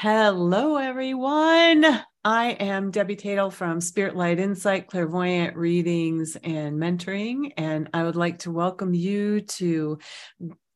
[0.00, 1.84] Hello, everyone.
[2.24, 8.14] I am Debbie Tatel from Spirit Light Insight, Clairvoyant Readings and Mentoring, and I would
[8.14, 9.98] like to welcome you to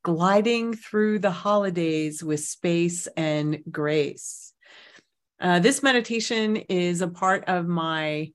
[0.03, 4.55] Gliding Through the Holidays with Space and Grace.
[5.41, 8.33] Uh, this meditation is a part of my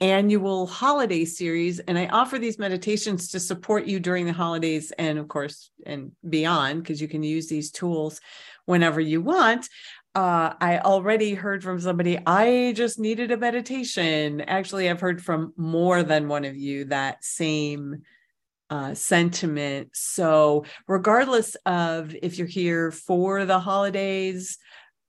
[0.00, 5.18] annual holiday series and i offer these meditations to support you during the holidays and
[5.18, 8.20] of course and beyond because you can use these tools
[8.64, 9.68] whenever you want
[10.14, 14.40] uh, I already heard from somebody, I just needed a meditation.
[14.40, 18.02] Actually, I've heard from more than one of you that same
[18.70, 19.90] uh, sentiment.
[19.94, 24.58] So, regardless of if you're here for the holidays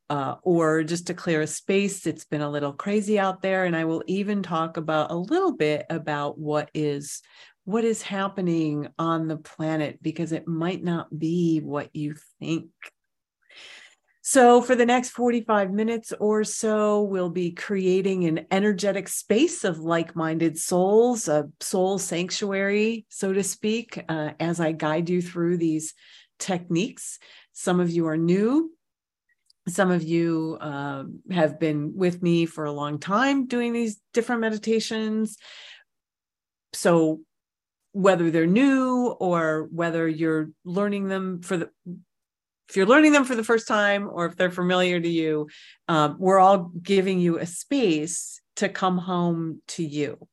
[0.09, 3.65] uh, or just to clear a space, it's been a little crazy out there.
[3.65, 7.21] And I will even talk about a little bit about what is
[7.65, 12.69] what is happening on the planet because it might not be what you think
[14.29, 19.79] so, for the next 45 minutes or so, we'll be creating an energetic space of
[19.79, 25.57] like minded souls, a soul sanctuary, so to speak, uh, as I guide you through
[25.57, 25.95] these
[26.37, 27.17] techniques.
[27.53, 28.71] Some of you are new.
[29.67, 34.41] Some of you uh, have been with me for a long time doing these different
[34.41, 35.37] meditations.
[36.73, 37.21] So,
[37.93, 41.71] whether they're new or whether you're learning them for the
[42.69, 45.47] if you're learning them for the first time or if they're familiar to you,
[45.87, 50.27] um, we're all giving you a space to come home to you.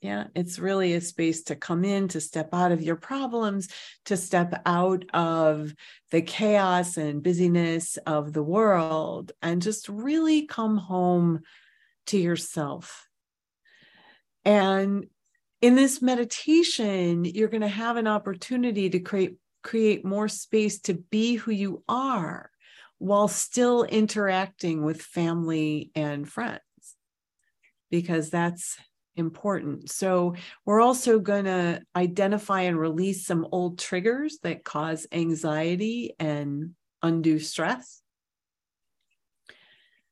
[0.00, 3.68] Yeah, it's really a space to come in, to step out of your problems,
[4.06, 5.74] to step out of
[6.10, 11.40] the chaos and busyness of the world, and just really come home
[12.06, 13.06] to yourself.
[14.46, 15.04] And
[15.60, 20.94] in this meditation, you're going to have an opportunity to create create more space to
[20.94, 22.50] be who you are
[22.98, 26.60] while still interacting with family and friends
[27.90, 28.76] because that's
[29.16, 29.90] important.
[29.90, 30.34] So,
[30.64, 37.38] we're also going to identify and release some old triggers that cause anxiety and undue
[37.38, 38.02] stress.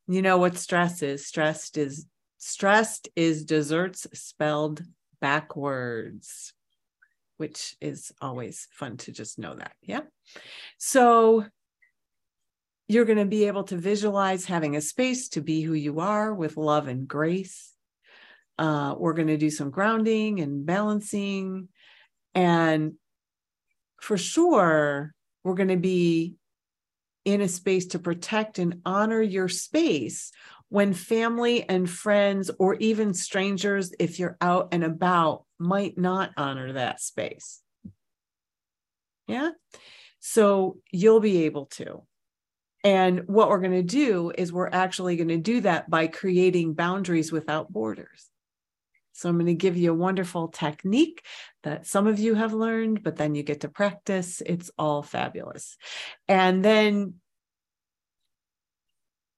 [0.06, 1.26] You know what stress is?
[1.26, 2.06] Stressed is
[2.38, 4.82] stressed is desserts spelled
[5.20, 6.54] backwards
[7.38, 9.72] which is always fun to just know that.
[9.82, 10.02] Yeah.
[10.76, 11.44] So
[12.86, 16.34] you're going to be able to visualize having a space to be who you are
[16.34, 17.72] with love and grace.
[18.58, 21.68] Uh, we're going to do some grounding and balancing.
[22.34, 22.94] And
[24.00, 26.36] for sure, we're going to be
[27.24, 30.32] in a space to protect and honor your space
[30.70, 36.72] when family and friends, or even strangers, if you're out and about, might not honor
[36.72, 37.60] that space.
[39.26, 39.50] Yeah.
[40.20, 42.02] So you'll be able to.
[42.84, 46.74] And what we're going to do is we're actually going to do that by creating
[46.74, 48.28] boundaries without borders.
[49.12, 51.24] So I'm going to give you a wonderful technique
[51.64, 54.40] that some of you have learned, but then you get to practice.
[54.46, 55.76] It's all fabulous.
[56.28, 57.14] And then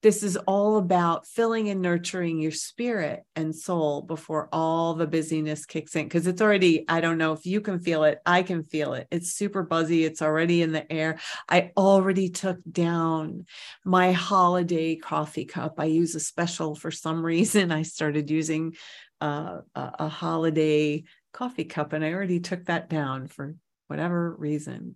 [0.02, 5.66] this is all about filling and nurturing your spirit and soul before all the busyness
[5.66, 6.04] kicks in.
[6.04, 9.08] Because it's already, I don't know if you can feel it, I can feel it.
[9.10, 11.18] It's super buzzy, it's already in the air.
[11.48, 13.46] I already took down
[13.84, 15.74] my holiday coffee cup.
[15.78, 17.70] I use a special for some reason.
[17.70, 18.76] I started using
[19.20, 23.54] uh, a, a holiday coffee cup and I already took that down for
[23.90, 24.94] whatever reason.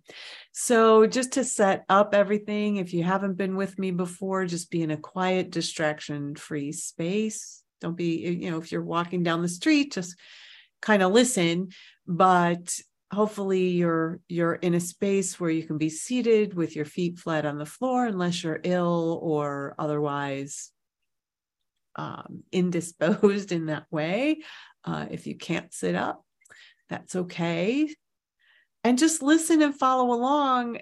[0.53, 4.81] So, just to set up everything, if you haven't been with me before, just be
[4.81, 7.61] in a quiet, distraction free space.
[7.81, 10.15] Don't be, you know, if you're walking down the street, just
[10.81, 11.69] kind of listen,
[12.07, 12.73] but
[13.11, 17.45] hopefully you're you're in a space where you can be seated with your feet flat
[17.45, 20.71] on the floor unless you're ill or otherwise
[21.95, 24.39] um, indisposed in that way
[24.83, 26.23] uh, if you can't sit up
[26.89, 27.87] that's okay
[28.85, 30.77] and just listen and follow along.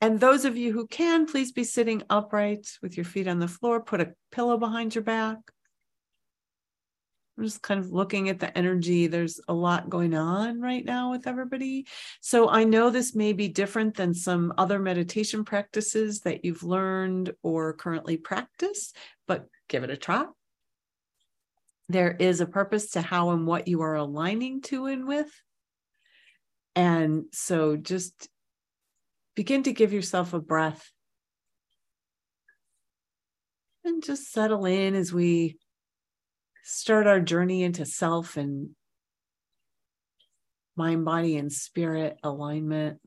[0.00, 3.46] And those of you who can, please be sitting upright with your feet on the
[3.46, 3.82] floor.
[3.82, 5.36] Put a pillow behind your back.
[7.36, 9.06] I'm just kind of looking at the energy.
[9.06, 11.86] There's a lot going on right now with everybody.
[12.22, 17.32] So I know this may be different than some other meditation practices that you've learned
[17.42, 18.94] or currently practice,
[19.28, 20.24] but give it a try.
[21.90, 25.30] There is a purpose to how and what you are aligning to and with.
[26.74, 28.28] And so just
[29.34, 30.90] begin to give yourself a breath
[33.84, 35.58] and just settle in as we
[36.64, 38.70] start our journey into self and
[40.76, 42.98] mind, body, and spirit alignment.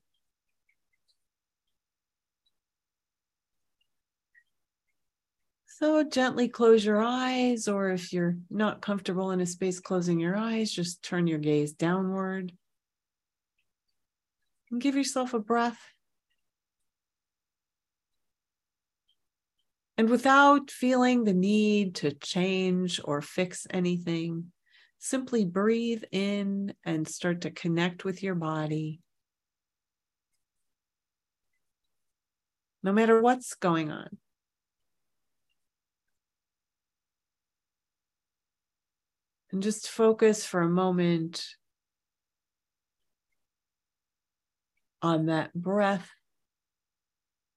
[5.67, 10.37] So gently close your eyes, or if you're not comfortable in a space closing your
[10.37, 12.53] eyes, just turn your gaze downward.
[14.75, 15.79] And give yourself a breath.
[19.97, 24.51] And without feeling the need to change or fix anything,
[24.99, 28.99] simply breathe in and start to connect with your body.
[32.83, 34.17] No matter what's going on.
[39.53, 41.47] And just focus for a moment
[45.05, 46.09] on that breath,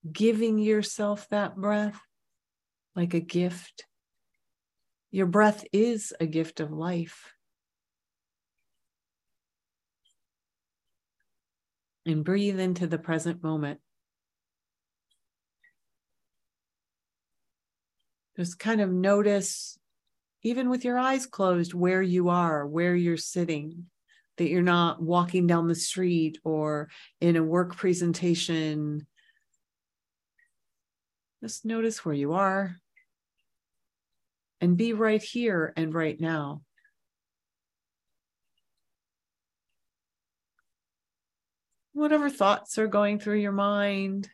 [0.09, 1.99] giving yourself that breath
[2.95, 3.85] like a gift.
[5.09, 7.33] Your breath is a gift of life.
[12.05, 13.79] And breathe into the present moment.
[18.37, 19.79] Just kind of notice,
[20.43, 23.87] even with your eyes closed, where you are, where you're sitting,
[24.39, 26.89] that you're not walking down the street or
[27.19, 29.05] in a work presentation.
[31.43, 32.77] Just notice where you are
[34.61, 36.61] and be right here and right now.
[41.91, 44.29] Whatever thoughts are going through your mind,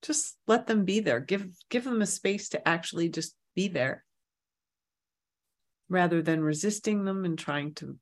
[0.00, 1.20] just let them be there.
[1.20, 4.02] Give give them a space to actually just be there
[5.90, 7.98] rather than resisting them and trying to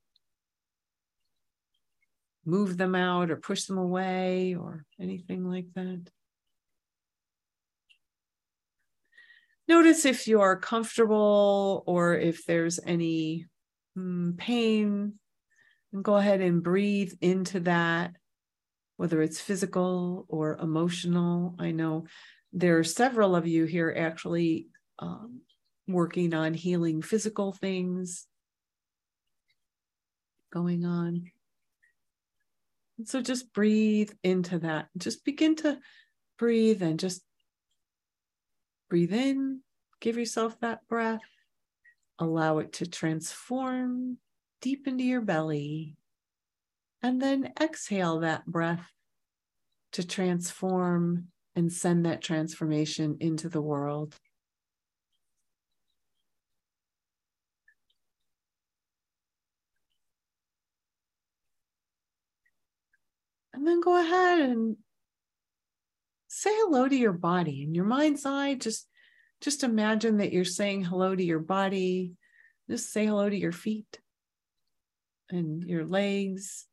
[2.45, 6.09] move them out or push them away or anything like that.
[9.67, 13.47] Notice if you are comfortable or if there's any
[13.97, 15.13] mm, pain.
[15.91, 18.15] And go ahead and breathe into that,
[18.97, 21.55] whether it's physical or emotional.
[21.57, 22.05] I know
[22.53, 24.67] there are several of you here actually
[24.99, 25.41] um,
[25.87, 28.27] working on healing physical things
[30.53, 31.31] going on.
[33.03, 34.87] So just breathe into that.
[34.97, 35.79] Just begin to
[36.37, 37.21] breathe and just
[38.89, 39.61] Breathe in,
[39.99, 41.21] give yourself that breath,
[42.19, 44.19] allow it to transform
[44.61, 45.97] deep into your belly,
[47.01, 48.91] and then exhale that breath
[49.93, 54.15] to transform and send that transformation into the world.
[63.55, 64.75] And then go ahead and
[66.27, 67.63] say hello to your body.
[67.63, 68.87] In your mind's eye just
[69.39, 72.13] just imagine that you're saying hello to your body.
[72.69, 73.99] Just say hello to your feet
[75.29, 76.65] and your legs.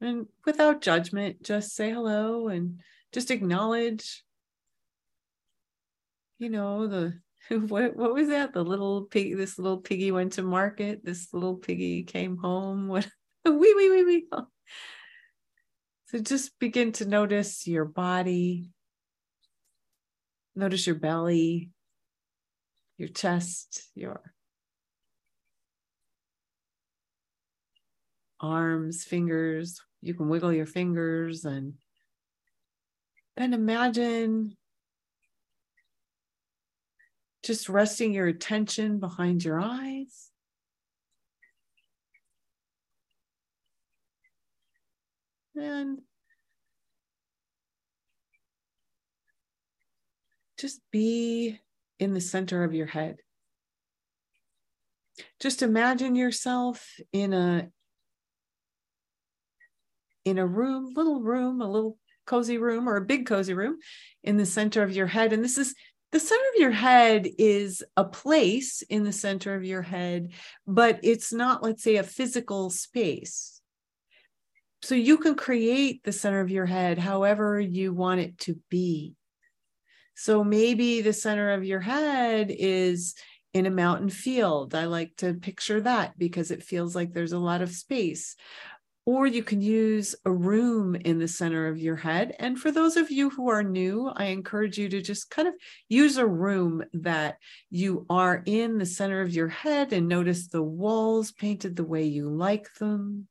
[0.00, 2.80] And without judgment just say hello and
[3.12, 4.24] just acknowledge
[6.38, 7.18] you know the
[7.68, 11.56] what what was that the little pig this little piggy went to market this little
[11.56, 13.06] piggy came home what
[13.46, 14.26] wee, wee, wee, wee.
[16.06, 18.70] So just begin to notice your body,
[20.54, 21.70] notice your belly,
[22.96, 24.20] your chest, your
[28.40, 29.80] arms, fingers.
[30.00, 31.74] You can wiggle your fingers and
[33.36, 34.56] then imagine
[37.46, 40.30] just resting your attention behind your eyes.
[45.58, 46.00] and
[50.58, 51.58] just be
[51.98, 53.16] in the center of your head.
[55.40, 57.70] Just imagine yourself in a
[60.26, 63.78] in a room, little room, a little cozy room or a big cozy room
[64.24, 65.32] in the center of your head.
[65.32, 65.74] And this is
[66.16, 70.30] the center of your head is a place in the center of your head,
[70.66, 73.56] but it's not, let's say, a physical space
[74.80, 79.14] so you can create the center of your head however you want it to be.
[80.14, 83.14] So maybe the center of your head is
[83.52, 84.74] in a mountain field.
[84.74, 88.36] I like to picture that because it feels like there's a lot of space.
[89.06, 92.34] Or you can use a room in the center of your head.
[92.40, 95.54] And for those of you who are new, I encourage you to just kind of
[95.88, 97.38] use a room that
[97.70, 102.04] you are in the center of your head and notice the walls painted the way
[102.04, 103.28] you like them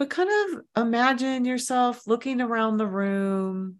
[0.00, 3.76] but kind of imagine yourself looking around the room.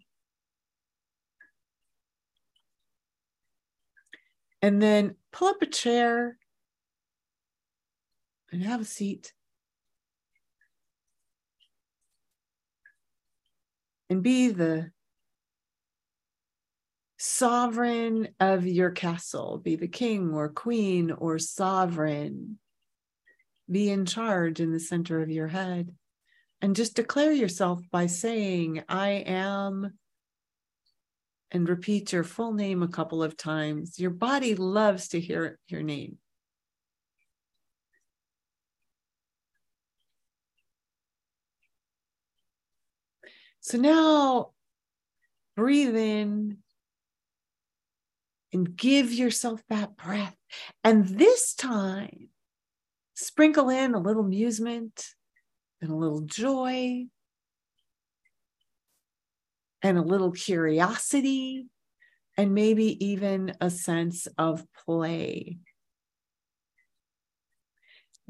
[4.61, 6.37] And then pull up a chair
[8.51, 9.33] and have a seat.
[14.11, 14.91] And be the
[17.17, 22.59] sovereign of your castle, be the king or queen or sovereign.
[23.71, 25.95] Be in charge in the center of your head.
[26.61, 29.93] And just declare yourself by saying, I am,
[31.51, 33.97] and repeat your full name a couple of times.
[33.97, 36.17] Your body loves to hear your name.
[43.61, 44.51] So now
[45.55, 46.57] breathe in
[48.51, 50.35] and give yourself that breath.
[50.83, 52.29] And this time,
[53.13, 55.05] sprinkle in a little amusement
[55.79, 57.05] and a little joy
[59.83, 61.67] and a little curiosity
[62.37, 65.59] and maybe even a sense of play.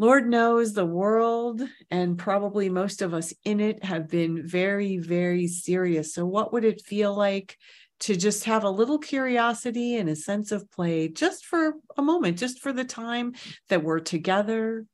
[0.02, 5.46] Lord knows the world and probably most of us in it have been very, very
[5.48, 6.16] serious.
[6.16, 7.56] So, what would it feel like
[8.00, 12.40] to just have a little curiosity and a sense of play just for a moment,
[12.40, 13.34] just for the time
[13.70, 14.88] that we're together?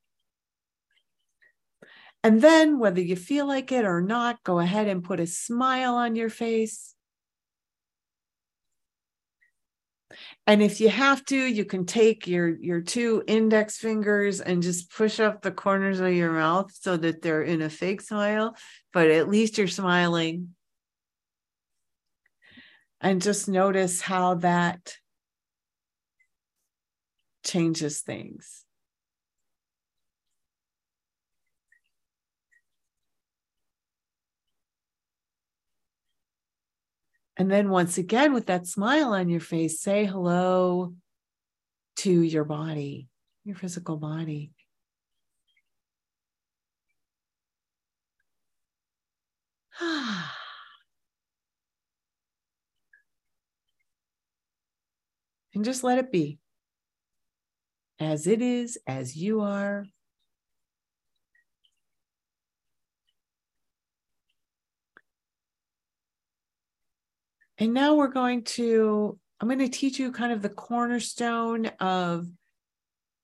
[2.21, 5.95] And then, whether you feel like it or not, go ahead and put a smile
[5.95, 6.96] on your face.
[10.45, 14.91] And if you have to, you can take your, your two index fingers and just
[14.91, 18.55] push up the corners of your mouth so that they're in a fake smile,
[18.93, 20.55] but at least you're smiling.
[23.01, 24.95] And just notice how that
[27.43, 28.66] changes things.
[37.37, 40.95] And then once again, with that smile on your face, say hello
[41.97, 43.09] to your body,
[43.43, 44.53] your physical body.
[55.53, 56.39] and just let it be
[57.99, 59.85] as it is, as you are,
[67.59, 72.27] And now we're going to, I'm going to teach you kind of the cornerstone of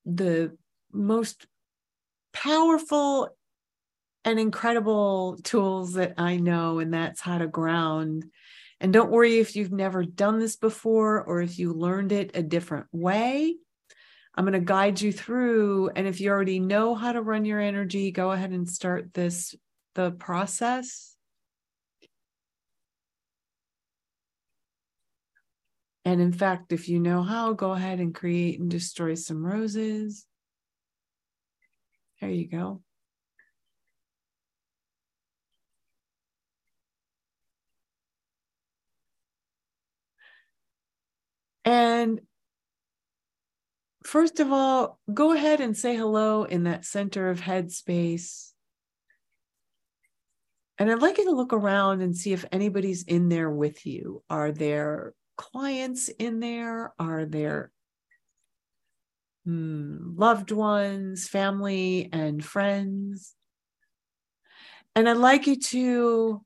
[0.06, 0.58] the
[0.92, 1.46] most
[2.34, 3.30] powerful
[4.26, 8.26] and incredible tools that I know, and that's how to ground.
[8.80, 12.44] And don't worry if you've never done this before or if you learned it a
[12.44, 13.56] different way.
[14.36, 15.92] I'm going to guide you through.
[15.96, 19.56] And if you already know how to run your energy, go ahead and start this,
[19.96, 21.13] the process.
[26.06, 30.26] And in fact, if you know how, go ahead and create and destroy some roses.
[32.20, 32.82] There you go.
[41.66, 42.22] And
[44.06, 48.54] first of all, go ahead and say hello in that center of head space.
[50.78, 54.24] And I'd like you to look around and see if anybody's in there with you.
[54.30, 56.94] Are there clients in there?
[57.00, 57.72] Are there
[59.46, 63.36] hmm, loved ones, family, and friends?
[64.96, 66.46] And I'd like you to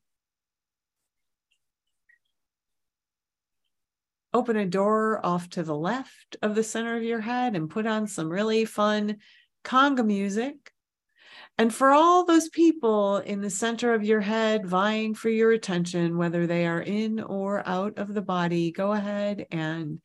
[4.34, 7.86] open a door off to the left of the center of your head and put
[7.86, 9.18] on some really fun
[9.64, 10.72] conga music.
[11.60, 16.18] And for all those people in the center of your head vying for your attention,
[16.18, 20.00] whether they are in or out of the body, go ahead and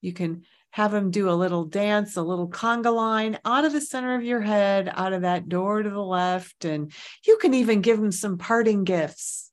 [0.00, 3.80] you can have them do a little dance, a little conga line out of the
[3.80, 6.64] center of your head, out of that door to the left.
[6.64, 6.92] And
[7.26, 9.50] you can even give them some parting gifts.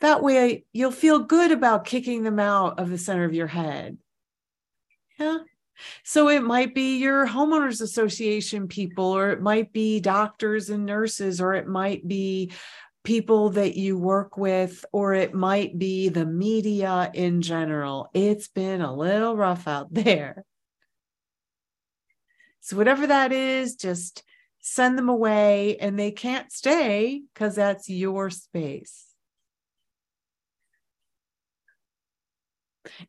[0.00, 3.98] That way, you'll feel good about kicking them out of the center of your head.
[5.18, 5.38] Yeah.
[6.04, 11.40] So it might be your homeowners association people, or it might be doctors and nurses,
[11.40, 12.52] or it might be
[13.04, 18.10] people that you work with, or it might be the media in general.
[18.12, 20.44] It's been a little rough out there.
[22.60, 24.22] So, whatever that is, just
[24.60, 29.07] send them away and they can't stay because that's your space.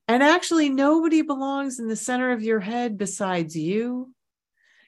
[0.08, 4.14] And actually, nobody belongs in the center of your head besides you,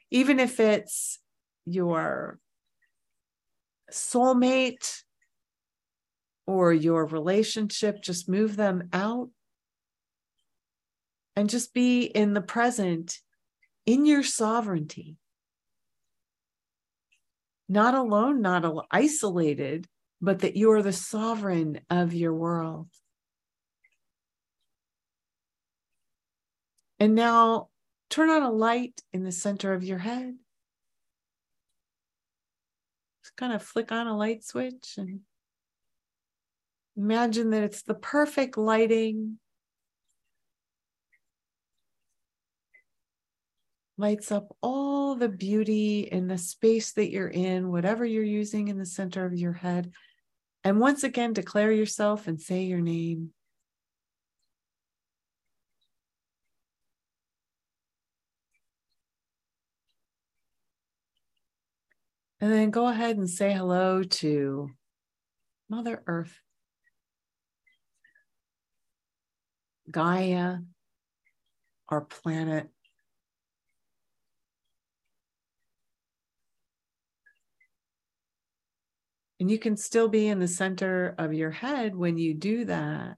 [0.10, 1.20] even if it's
[1.66, 2.40] your
[3.92, 5.04] soulmate
[6.48, 9.30] or your relationship, just move them out
[11.36, 13.20] and just be in the present
[13.86, 15.18] in your sovereignty.
[17.70, 19.88] Not alone, not isolated,
[20.22, 22.88] but that you are the sovereign of your world.
[27.02, 27.70] And now
[28.12, 30.36] turn on a light in the center of your head.
[33.24, 35.22] Just kind of flick on a light switch and
[36.96, 39.40] imagine that it's the perfect lighting.
[43.98, 48.78] Lights up all the beauty in the space that you're in, whatever you're using in
[48.78, 49.92] the center of your head.
[50.64, 53.34] And once again, declare yourself and say your name.
[62.42, 64.72] And then go ahead and say hello to
[65.70, 66.36] Mother Earth,
[69.92, 70.58] Gaia,
[71.88, 72.68] our planet.
[79.40, 83.18] And you can still be in the center of your head when you do that.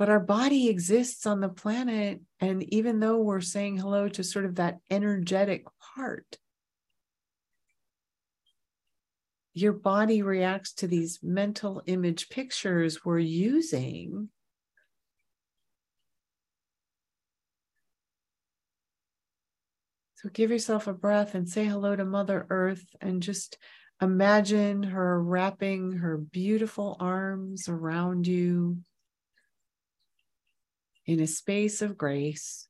[0.00, 2.22] But our body exists on the planet.
[2.40, 5.64] And even though we're saying hello to sort of that energetic
[5.94, 6.39] part,
[9.60, 14.28] your body reacts to these mental image pictures we're using.
[20.16, 23.56] So give yourself a breath and say hello to Mother Earth and just
[24.02, 28.78] imagine her wrapping her beautiful arms around you
[31.06, 32.68] in a space of grace.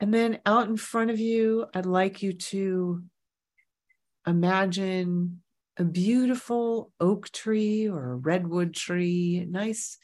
[0.00, 3.02] And then out in front of you, I'd like you to
[4.26, 5.42] imagine
[5.78, 9.98] a beautiful oak tree or a redwood tree, nice,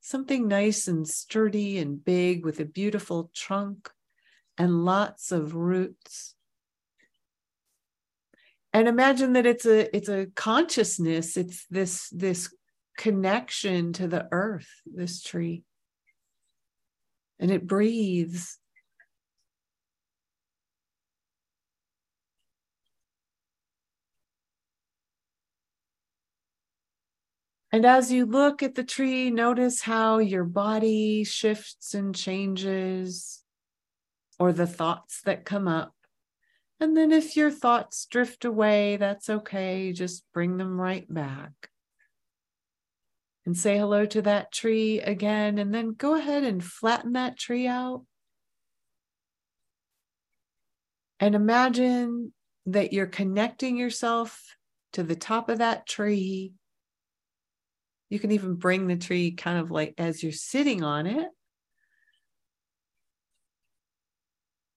[0.00, 3.90] something nice and sturdy and big with a beautiful trunk
[4.58, 6.34] and lots of roots.
[8.72, 12.54] And imagine that it's a it's a consciousness, it's this this
[12.98, 15.64] connection to the earth, this tree.
[17.38, 18.58] And it breathes
[27.76, 33.42] And as you look at the tree, notice how your body shifts and changes,
[34.38, 35.92] or the thoughts that come up.
[36.80, 39.92] And then if your thoughts drift away, that's okay.
[39.92, 41.68] Just bring them right back.
[43.44, 45.58] And say hello to that tree again.
[45.58, 48.06] And then go ahead and flatten that tree out.
[51.20, 52.32] And imagine
[52.64, 54.56] that you're connecting yourself
[54.94, 56.54] to the top of that tree
[58.08, 61.28] you can even bring the tree kind of like as you're sitting on it.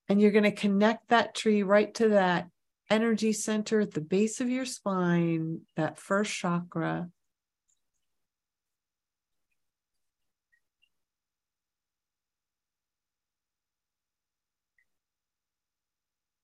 [0.08, 2.48] And you're going to connect that tree right to that
[2.90, 7.10] energy center at the base of your spine, that first chakra.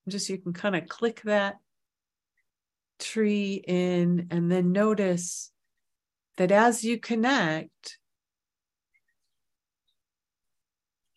[0.07, 1.55] Just you can kind of click that
[2.99, 5.51] tree in and then notice
[6.37, 7.97] that as you connect,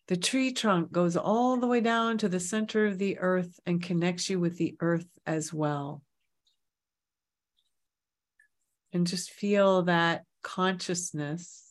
[0.09, 3.83] the tree trunk goes all the way down to the center of the earth and
[3.83, 6.03] connects you with the earth as well.
[8.93, 11.65] And just feel that consciousness.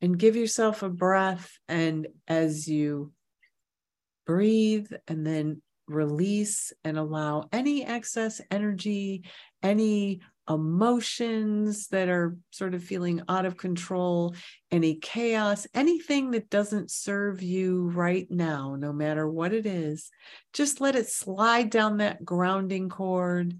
[0.00, 1.58] And give yourself a breath.
[1.68, 3.12] And as you
[4.24, 9.24] breathe and then release and allow any excess energy,
[9.62, 14.34] any emotions that are sort of feeling out of control,
[14.70, 20.10] any chaos, anything that doesn't serve you right now, no matter what it is,
[20.52, 23.54] just let it slide down that grounding cord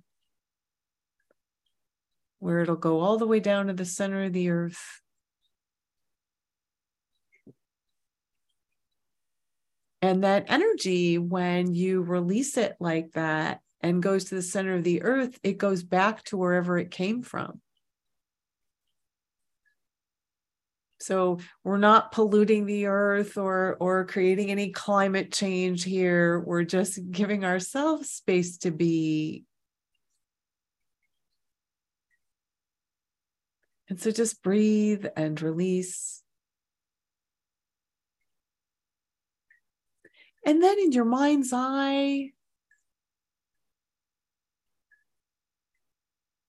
[2.39, 5.01] where it'll go all the way down to the center of the earth
[10.01, 14.85] And that energy, when you release it like that and goes to the center of
[14.85, 17.61] the earth, it goes back to wherever it came from.
[21.01, 26.41] So we're not polluting the earth or or creating any climate change here.
[26.41, 29.45] We're just giving ourselves space to be.
[33.89, 36.23] And so just breathe and release.
[40.49, 42.31] And then in your mind's eye,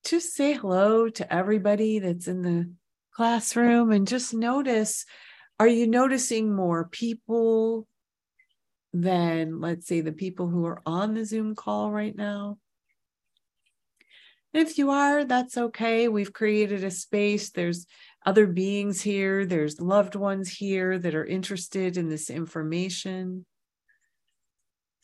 [0.06, 2.72] just say hello to everybody that's in the
[3.10, 5.04] classroom and just notice
[5.58, 7.86] are you noticing more people
[8.94, 12.56] than, let's say, the people who are on the Zoom call right now?
[14.54, 16.08] if you are, that's okay.
[16.08, 17.50] We've created a space.
[17.50, 17.86] There's
[18.24, 23.44] other beings here, there's loved ones here that are interested in this information.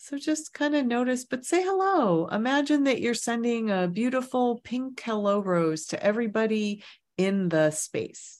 [0.06, 2.28] So just kind of notice, but say hello.
[2.28, 6.84] Imagine that you're sending a beautiful pink hello rose to everybody
[7.18, 8.38] in the space.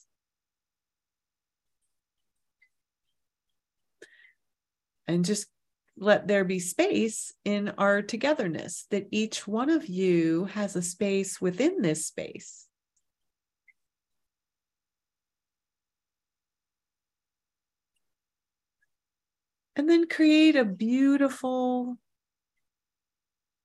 [5.09, 5.47] And just
[5.97, 11.41] let there be space in our togetherness, that each one of you has a space
[11.41, 12.66] within this space.
[19.77, 21.99] And then create a beautiful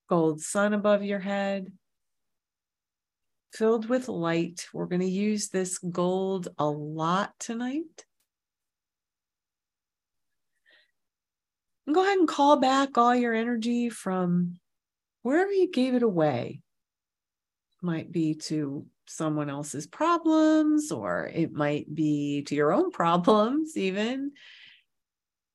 [0.07, 1.71] gold sun above your head,
[3.51, 4.67] filled with light.
[4.71, 8.05] We're going to use this gold a lot tonight.
[11.87, 14.59] And go ahead and call back all your energy from
[15.23, 16.61] wherever you gave it away.
[17.81, 24.33] Might be to someone else's problems, or it might be to your own problems, even.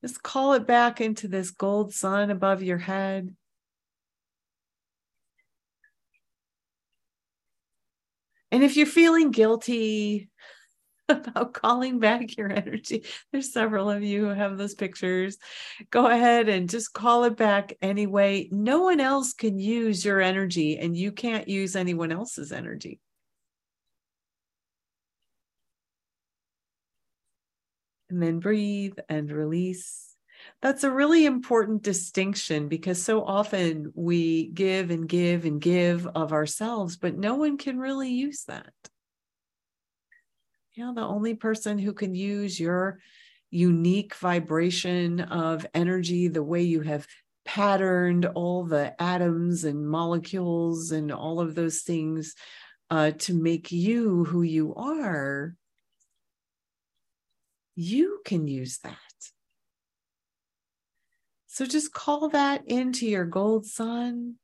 [0.01, 3.35] Just call it back into this gold sun above your head.
[8.51, 10.29] And if you're feeling guilty
[11.09, 15.37] about calling back your energy, there's several of you who have those pictures.
[15.91, 18.47] Go ahead and just call it back anyway.
[18.51, 22.99] No one else can use your energy, and you can't use anyone else's energy.
[28.09, 30.15] And then breathe and release.
[30.61, 36.33] That's a really important distinction because so often we give and give and give of
[36.33, 38.73] ourselves, but no one can really use that.
[40.73, 42.99] You know, the only person who can use your
[43.51, 47.07] unique vibration of energy, the way you have
[47.45, 52.35] patterned all the atoms and molecules and all of those things
[52.91, 55.55] uh, to make you who you are,
[57.79, 58.97] you can use that.
[61.47, 64.35] So just call that into your gold sun.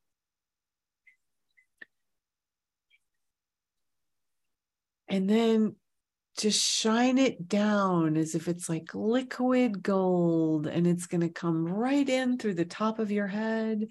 [5.10, 5.76] And then
[6.39, 11.65] just shine it down as if it's like liquid gold and it's going to come
[11.65, 13.88] right in through the top of your head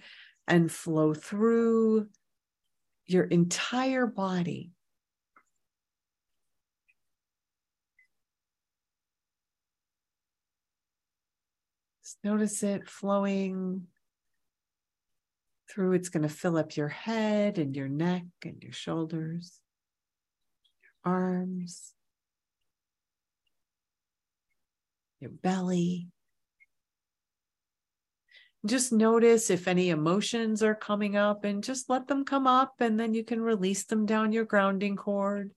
[0.48, 2.08] and flow through
[3.06, 4.73] your entire body.
[12.24, 13.86] Notice it flowing
[15.70, 15.92] through.
[15.92, 19.60] It's going to fill up your head and your neck and your shoulders,
[20.82, 21.92] your arms,
[25.20, 26.08] your belly.
[28.64, 32.98] Just notice if any emotions are coming up and just let them come up, and
[32.98, 35.50] then you can release them down your grounding cord.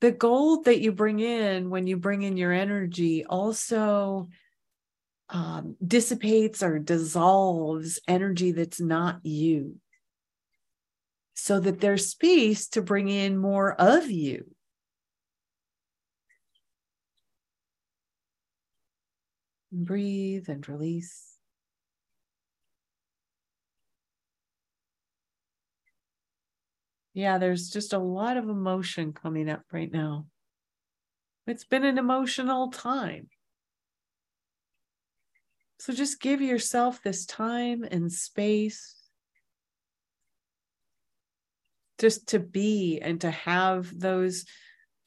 [0.00, 4.30] The gold that you bring in when you bring in your energy also
[5.32, 9.76] um, dissipates or dissolves energy that's not you
[11.34, 14.44] so that there's space to bring in more of you.
[19.72, 21.36] Breathe and release.
[27.14, 30.26] Yeah, there's just a lot of emotion coming up right now.
[31.46, 33.28] It's been an emotional time.
[35.80, 38.96] So just give yourself this time and space
[41.98, 44.44] just to be and to have those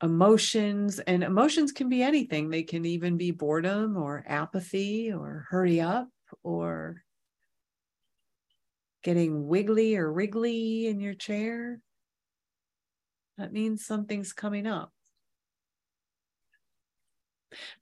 [0.02, 0.98] emotions.
[0.98, 6.10] And emotions can be anything, they can even be boredom or apathy or hurry up
[6.42, 7.04] or
[9.04, 11.82] getting wiggly or wriggly in your chair.
[13.38, 14.92] That means something's coming up.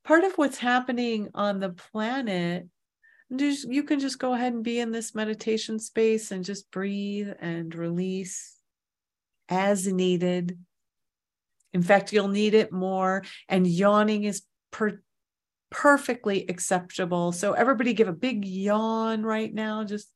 [0.03, 2.67] Part of what's happening on the planet
[3.35, 7.29] just you can just go ahead and be in this meditation space and just breathe
[7.39, 8.55] and release
[9.49, 10.57] as needed.
[11.73, 13.23] In fact, you'll need it more.
[13.47, 15.01] And yawning is per-
[15.69, 17.31] perfectly acceptable.
[17.31, 19.83] So, everybody give a big yawn right now.
[19.83, 20.09] Just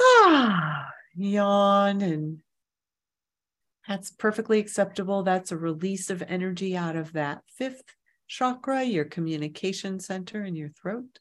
[0.00, 2.02] ah, yawn.
[2.02, 2.38] And
[3.88, 5.22] that's perfectly acceptable.
[5.22, 7.94] That's a release of energy out of that fifth
[8.26, 11.20] chakra, your communication center in your throat.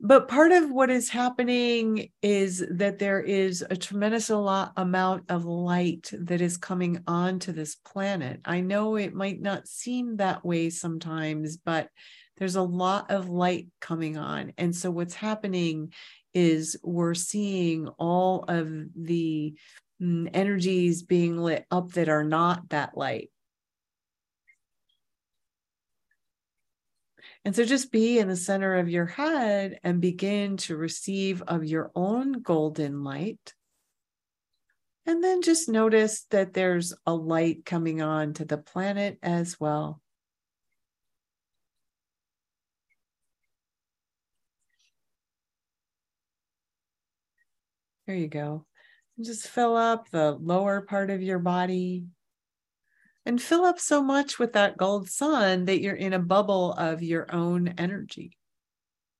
[0.00, 6.10] But part of what is happening is that there is a tremendous amount of light
[6.12, 8.40] that is coming onto this planet.
[8.44, 11.88] I know it might not seem that way sometimes, but
[12.36, 14.52] there's a lot of light coming on.
[14.58, 15.92] And so what's happening
[16.34, 19.54] is we're seeing all of the
[20.02, 23.30] mm, energies being lit up that are not that light.
[27.44, 31.64] And so just be in the center of your head and begin to receive of
[31.64, 33.54] your own golden light.
[35.06, 40.00] And then just notice that there's a light coming on to the planet as well.
[48.06, 48.66] There you go.
[49.20, 52.06] Just fill up the lower part of your body,
[53.26, 57.02] and fill up so much with that gold sun that you're in a bubble of
[57.02, 58.38] your own energy.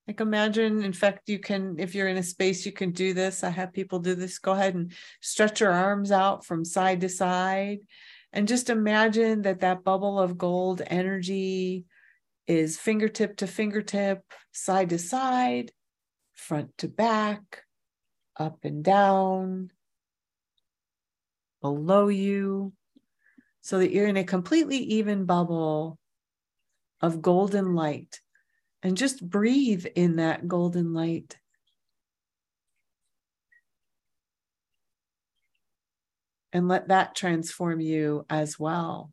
[0.06, 3.42] Like imagine, in fact, you can, if you're in a space, you can do this.
[3.42, 4.38] I have people do this.
[4.38, 7.80] Go ahead and stretch your arms out from side to side.
[8.32, 11.86] And just imagine that that bubble of gold energy
[12.46, 15.72] is fingertip to fingertip, side to side,
[16.34, 17.64] front to back,
[18.38, 19.72] up and down,
[21.60, 22.72] below you,
[23.66, 25.98] so that you're in a completely even bubble
[27.00, 28.20] of golden light
[28.84, 31.36] and just breathe in that golden light.
[36.52, 39.12] And let that transform you as well.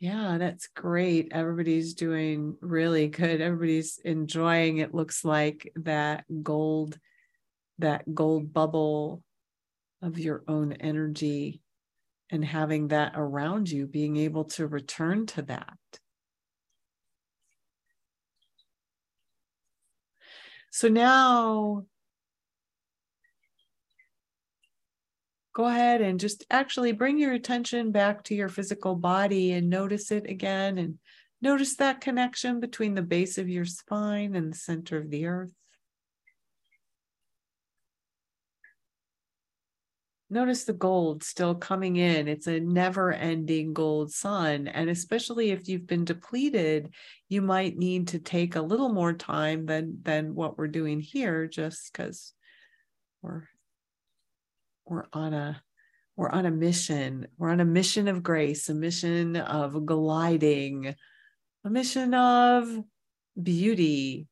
[0.00, 1.28] Yeah, that's great.
[1.30, 3.42] Everybody's doing really good.
[3.42, 6.98] Everybody's enjoying it looks like that gold
[7.78, 9.22] that gold bubble
[10.02, 11.62] of your own energy
[12.30, 15.78] and having that around you being able to return to that.
[20.70, 21.84] So now
[25.60, 30.10] go ahead and just actually bring your attention back to your physical body and notice
[30.10, 30.98] it again and
[31.42, 35.52] notice that connection between the base of your spine and the center of the earth.
[40.30, 42.26] Notice the gold still coming in.
[42.26, 44.66] It's a never ending gold sun.
[44.66, 46.94] And especially if you've been depleted,
[47.28, 51.46] you might need to take a little more time than, than what we're doing here,
[51.46, 52.32] just because
[53.20, 53.42] we're
[54.90, 55.62] we're on a
[56.16, 57.28] we're on a mission.
[57.38, 60.94] We're on a mission of grace a mission of gliding
[61.64, 62.68] a mission of
[63.40, 64.26] beauty.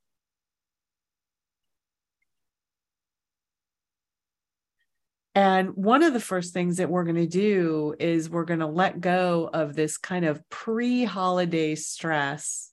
[5.35, 8.67] And one of the first things that we're going to do is we're going to
[8.67, 12.73] let go of this kind of pre holiday stress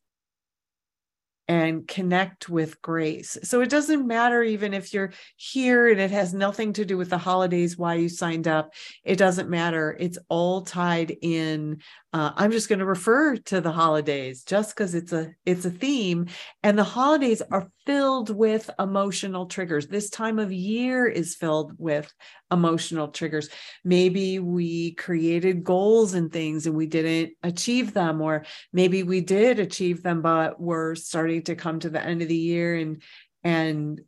[1.48, 3.38] and connect with grace.
[3.44, 7.10] So it doesn't matter even if you're here and it has nothing to do with
[7.10, 8.74] the holidays, why you signed up.
[9.04, 9.96] It doesn't matter.
[10.00, 11.82] It's all tied in.
[12.14, 15.70] Uh, I'm just going to refer to the holidays just because it's a it's a
[15.70, 16.28] theme,
[16.64, 19.88] and the holidays are filled with emotional triggers.
[19.88, 22.12] This time of year is filled with
[22.52, 23.50] emotional triggers.
[23.84, 29.60] Maybe we created goals and things and we didn't achieve them, or maybe we did
[29.60, 32.76] achieve them, but we're starting to come to the end of the year.
[32.76, 33.02] And
[33.44, 34.02] and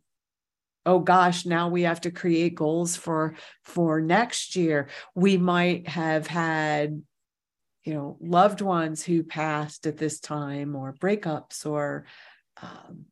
[0.86, 4.88] oh gosh now we have to create goals for for next year.
[5.14, 7.02] We might have had
[7.84, 12.04] you know loved ones who passed at this time or breakups or
[12.60, 13.06] um,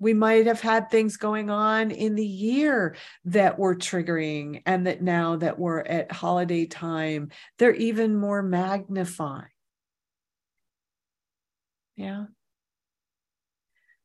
[0.00, 5.02] we might have had things going on in the year that were triggering and that
[5.02, 9.48] now that we're at holiday time they're even more magnified
[11.96, 12.26] yeah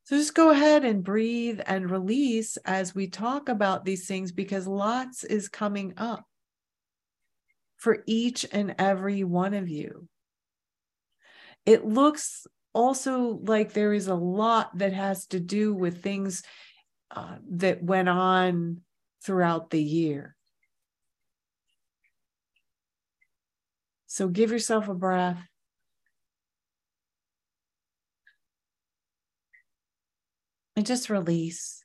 [0.03, 4.67] so just go ahead and breathe and release as we talk about these things because
[4.67, 6.25] lots is coming up
[7.77, 10.07] for each and every one of you
[11.65, 16.43] it looks also like there is a lot that has to do with things
[17.15, 18.81] uh, that went on
[19.23, 20.35] throughout the year.
[24.07, 25.39] So give yourself a breath.
[30.75, 31.83] And just release.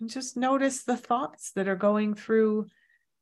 [0.00, 2.66] And just notice the thoughts that are going through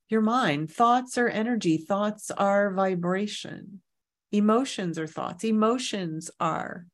[0.09, 0.71] your mind.
[0.71, 3.81] Thoughts are energy, thoughts are vibration.
[4.33, 6.87] Emotions are thoughts, emotions are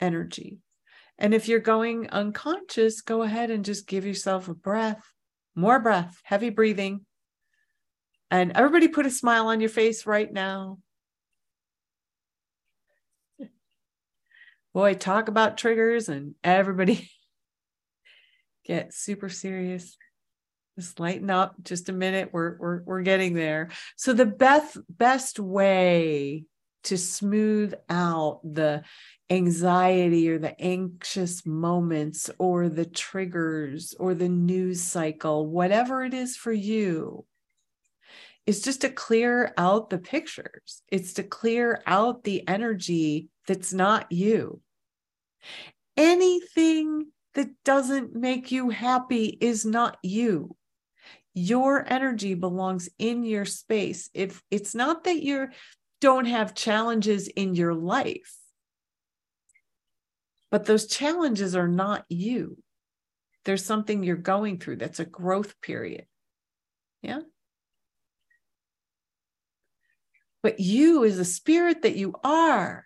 [0.00, 0.58] energy.
[1.18, 5.02] And if you're going unconscious, go ahead and just give yourself a breath,
[5.54, 7.04] more breath, heavy breathing.
[8.30, 10.78] And everybody put a smile on your face right now.
[14.72, 17.10] Boy, talk about triggers and everybody
[18.64, 19.96] get super serious.
[20.78, 22.30] Just lighten up just a minute.
[22.32, 23.70] We're we're we're getting there.
[23.96, 26.44] So the best best way
[26.84, 28.82] to smooth out the
[29.30, 36.36] anxiety or the anxious moments or the triggers or the news cycle, whatever it is
[36.36, 37.24] for you,
[38.46, 40.82] is just to clear out the pictures.
[40.90, 44.60] It's to clear out the energy that's not you.
[45.96, 50.54] Anything that doesn't make you happy is not you.
[51.34, 54.10] Your energy belongs in your space.
[54.12, 55.48] If it's not that you
[56.00, 58.36] don't have challenges in your life,
[60.50, 62.58] but those challenges are not you.
[63.44, 66.04] There's something you're going through that's a growth period.
[67.02, 67.20] Yeah.
[70.42, 72.84] But you, as a spirit that you are,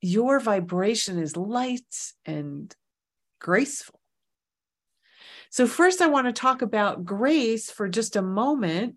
[0.00, 2.74] your vibration is light and
[3.40, 4.00] graceful.
[5.50, 8.96] So, first, I want to talk about grace for just a moment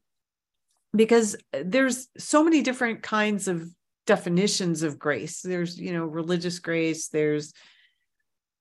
[0.95, 3.67] because there's so many different kinds of
[4.05, 5.41] definitions of grace.
[5.41, 7.53] There's, you know, religious grace, there's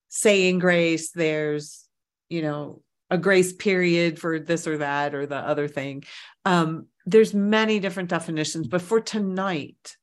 [0.08, 1.86] saying grace, there's,
[2.30, 6.04] you know, a grace period for this or that or the other thing.
[6.46, 9.96] Um, there's many different definitions, but for tonight,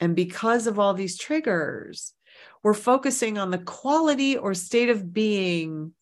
[0.00, 2.14] and because of all these triggers,
[2.62, 5.92] we're focusing on the quality or state of being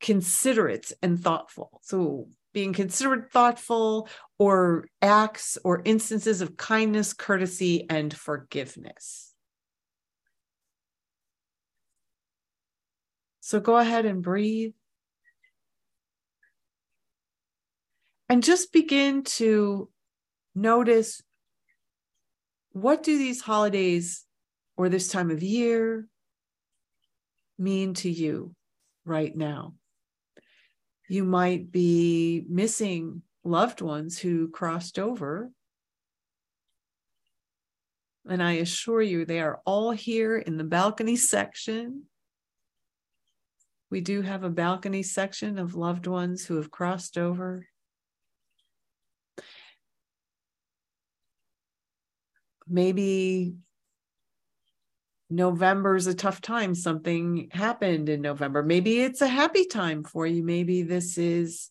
[0.00, 1.80] considerate and thoughtful.
[1.82, 9.32] So being considerate, thoughtful, or acts or instances of kindness, courtesy, and forgiveness.
[13.40, 14.72] So go ahead and breathe.
[18.28, 19.90] And just begin to
[20.54, 21.22] notice
[22.72, 24.24] what do these holidays
[24.76, 26.06] or this time of year
[27.58, 28.54] mean to you
[29.04, 29.74] right now?
[31.08, 35.50] You might be missing loved ones who crossed over.
[38.28, 42.04] And I assure you, they are all here in the balcony section.
[43.90, 47.66] We do have a balcony section of loved ones who have crossed over.
[52.72, 53.54] Maybe
[55.30, 56.74] November is a tough time.
[56.74, 58.62] Something happened in November.
[58.62, 60.42] Maybe it's a happy time for you.
[60.42, 61.70] Maybe this is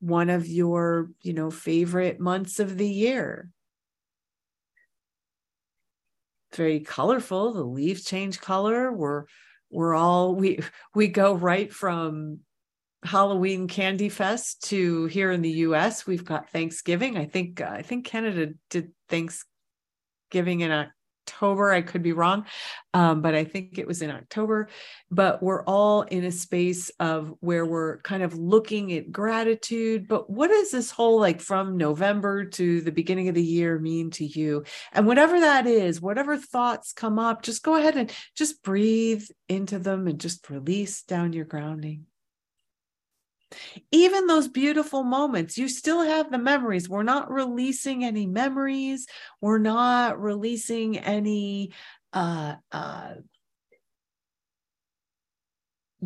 [0.00, 3.48] one of your, you know, favorite months of the year.
[6.54, 7.52] very colorful.
[7.52, 8.92] The leaves change color.
[8.92, 9.24] We're
[9.70, 10.60] we're all we
[10.94, 12.40] we go right from
[13.02, 16.06] Halloween Candy Fest to here in the US.
[16.06, 17.16] We've got Thanksgiving.
[17.16, 19.50] I think uh, I think Canada did Thanksgiving
[20.34, 20.88] in
[21.26, 21.72] October.
[21.72, 22.44] I could be wrong,
[22.92, 24.68] um, but I think it was in October.
[25.10, 30.06] But we're all in a space of where we're kind of looking at gratitude.
[30.06, 34.10] But what does this whole like from November to the beginning of the year mean
[34.12, 34.64] to you?
[34.92, 39.78] And whatever that is, whatever thoughts come up, just go ahead and just breathe into
[39.78, 42.06] them and just release down your grounding
[43.90, 46.88] even those beautiful moments, you still have the memories.
[46.88, 49.06] We're not releasing any memories.
[49.40, 51.72] We're not releasing any
[52.12, 53.14] uh, uh,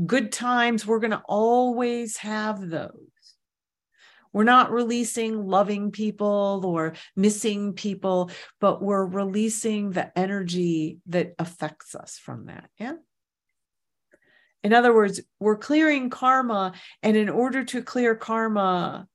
[0.06, 0.86] good times.
[0.86, 2.92] We're going to always have those.
[4.32, 8.30] We're not releasing loving people or missing people,
[8.60, 12.68] but we're releasing the energy that affects us from that.
[12.78, 12.94] Yeah.
[14.62, 16.72] In other words, we're clearing karma.
[17.02, 19.06] And in order to clear karma,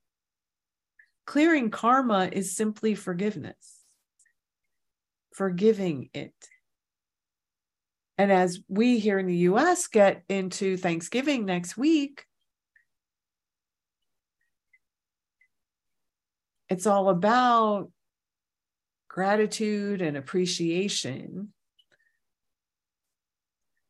[1.25, 3.81] clearing karma is simply forgiveness,
[5.33, 6.33] forgiving it.
[8.17, 12.25] And as we here in the US get into Thanksgiving next week,
[16.69, 17.91] it's all about
[19.09, 21.53] gratitude and appreciation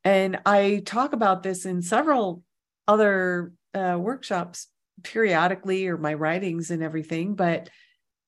[0.03, 2.43] and I talk about this in several
[2.87, 4.67] other uh, workshops
[5.01, 7.35] periodically or my writings and everything.
[7.35, 7.69] But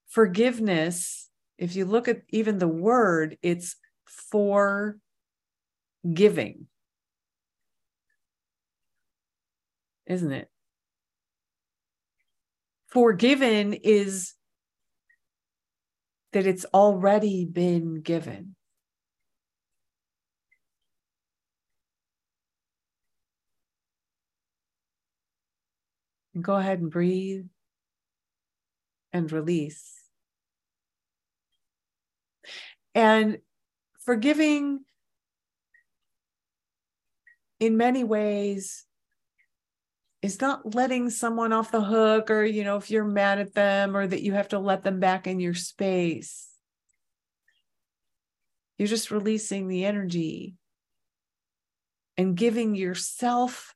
[0.08, 4.98] forgiveness, if you look at even the word, it's for
[6.12, 6.68] giving,
[10.08, 10.50] isn't it?
[12.88, 14.34] Forgiven is
[16.32, 18.56] that it's already been given.
[26.36, 27.46] And go ahead and breathe
[29.14, 29.94] and release.
[32.94, 33.40] And
[34.02, 34.82] forgiving
[37.60, 38.86] in many ways
[40.22, 43.96] is not letting someone off the hook or you know if you're mad at them
[43.96, 46.50] or that you have to let them back in your space
[48.78, 50.56] you're just releasing the energy
[52.18, 53.76] and giving yourself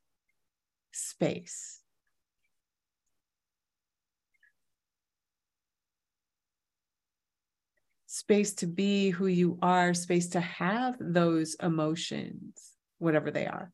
[0.92, 1.79] space
[8.30, 13.72] space to be who you are space to have those emotions whatever they are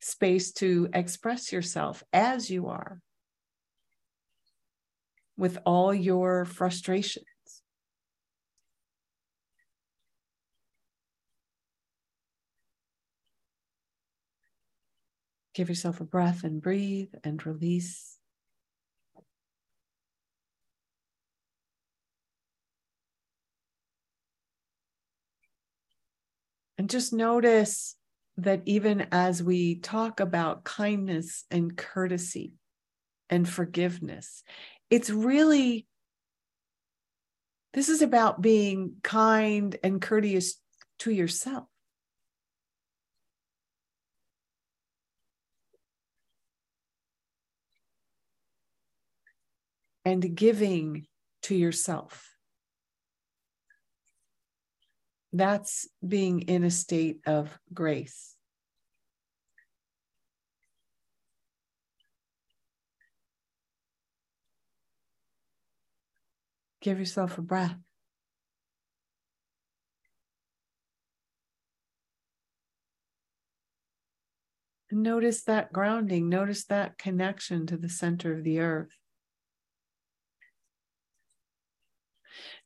[0.00, 3.00] space to express yourself as you are
[5.36, 7.26] with all your frustrations.
[15.54, 18.11] Give yourself a breath and breathe and release.
[26.82, 27.94] And just notice
[28.38, 32.54] that even as we talk about kindness and courtesy
[33.30, 34.42] and forgiveness,
[34.90, 35.86] it's really,
[37.72, 40.56] this is about being kind and courteous
[40.98, 41.68] to yourself.
[50.04, 51.06] And giving
[51.42, 52.31] to yourself.
[55.32, 58.36] That's being in a state of grace.
[66.82, 67.76] Give yourself a breath.
[74.90, 78.90] Notice that grounding, notice that connection to the center of the earth.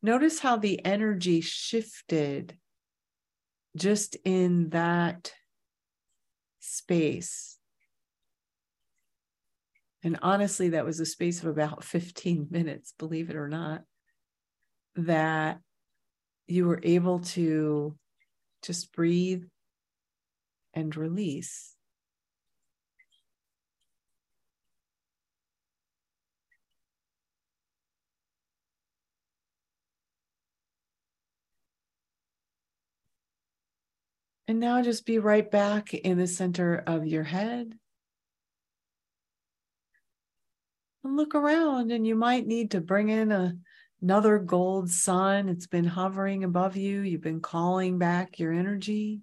[0.02, 2.56] Notice how the energy shifted
[3.76, 5.32] just in that
[6.60, 7.58] space.
[10.02, 13.82] And honestly, that was a space of about 15 minutes, believe it or not,
[14.96, 15.60] that
[16.46, 17.96] you were able to
[18.62, 19.44] just breathe
[20.74, 21.75] and release.
[34.48, 37.74] And now just be right back in the center of your head.
[41.02, 43.56] And look around, and you might need to bring in a,
[44.00, 45.48] another gold sun.
[45.48, 49.22] It's been hovering above you, you've been calling back your energy.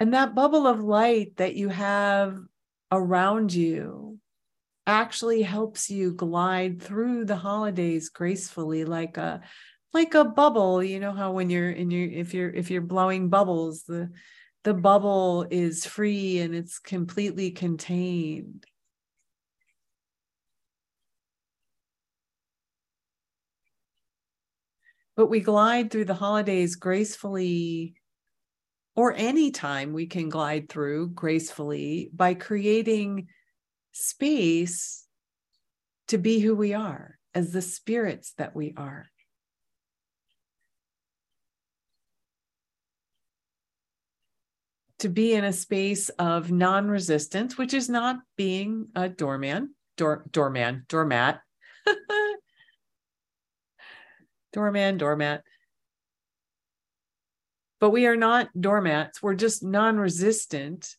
[0.00, 2.38] And that bubble of light that you have
[2.90, 4.18] around you
[4.86, 9.42] actually helps you glide through the holidays gracefully like a
[9.92, 10.82] like a bubble.
[10.82, 14.10] You know how when you're in your if you're if you're blowing bubbles the
[14.64, 18.64] the bubble is free and it's completely contained.
[25.14, 27.99] But we glide through the holidays gracefully
[28.96, 33.28] or any time we can glide through gracefully by creating
[33.92, 35.06] space
[36.08, 39.06] to be who we are as the spirits that we are.
[44.98, 50.26] To be in a space of non resistance, which is not being a doorman, door,
[50.30, 51.40] doorman, doormat,
[54.52, 55.42] doorman, doormat,
[57.80, 59.22] but we are not doormats.
[59.22, 60.94] We're just non resistant.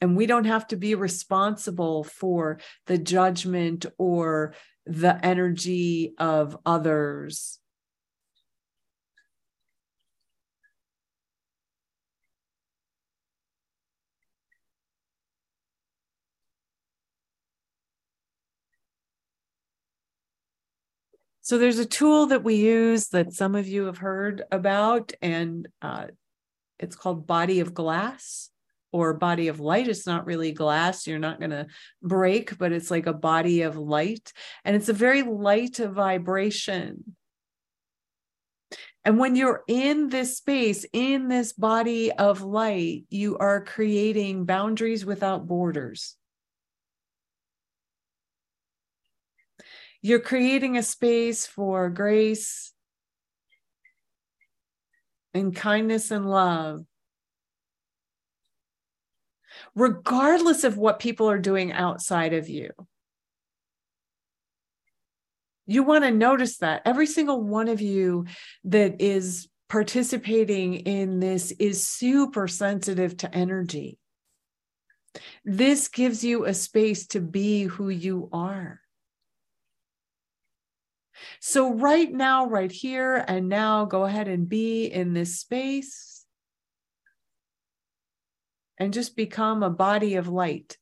[0.00, 4.54] And we don't have to be responsible for the judgment or
[4.86, 7.59] the energy of others.
[21.50, 25.66] So there's a tool that we use that some of you have heard about, and
[25.82, 26.06] uh,
[26.78, 28.50] it's called Body of Glass
[28.92, 29.88] or Body of Light.
[29.88, 31.66] It's not really glass, you're not going to
[32.00, 34.32] break, but it's like a body of light.
[34.64, 37.16] And it's a very light vibration.
[39.04, 45.04] And when you're in this space, in this body of light, you are creating boundaries
[45.04, 46.16] without borders.
[50.02, 52.72] You're creating a space for grace
[55.34, 56.84] and kindness and love,
[59.74, 62.70] regardless of what people are doing outside of you.
[65.66, 68.24] You want to notice that every single one of you
[68.64, 73.98] that is participating in this is super sensitive to energy.
[75.44, 78.80] This gives you a space to be who you are.
[81.40, 86.24] So, right now, right here and now, go ahead and be in this space
[88.78, 90.78] and just become a body of light.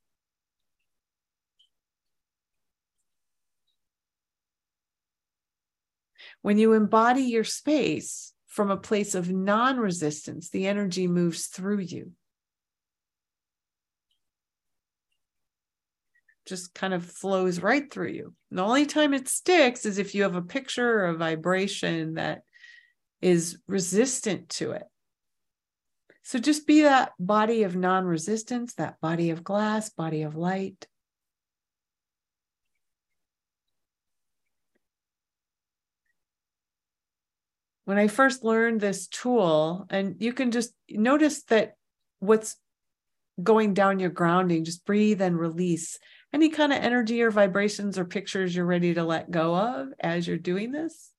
[6.43, 11.81] When you embody your space from a place of non resistance, the energy moves through
[11.81, 12.13] you.
[16.49, 18.35] Just kind of flows right through you.
[18.51, 22.43] The only time it sticks is if you have a picture or a vibration that
[23.21, 24.85] is resistant to it.
[26.23, 30.87] So just be that body of non resistance, that body of glass, body of light.
[37.89, 41.77] when I first learned this tool, and you can just notice that
[42.19, 42.57] what's
[43.43, 45.99] going down your grounding, just breathe and release
[46.33, 50.27] any kind of energy or vibrations or pictures you're ready to let go of as
[50.27, 51.11] you're doing this.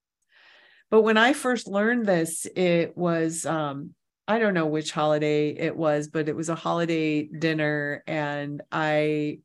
[0.91, 3.93] But when I first learned this, it was, um,
[4.28, 8.03] I don't know which holiday it was, but it was a holiday dinner.
[8.07, 9.39] And I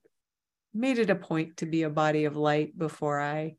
[0.72, 3.56] made it a point to be a body of light before I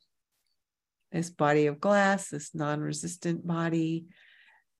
[1.11, 4.05] this body of glass, this non resistant body.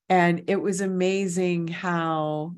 [0.09, 2.55] And it was amazing how,